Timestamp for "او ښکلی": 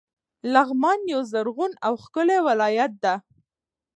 1.85-2.39